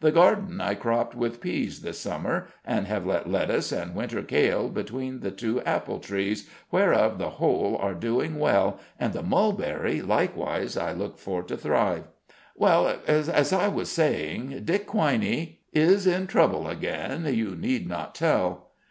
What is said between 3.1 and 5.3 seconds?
lettuce and winter kale between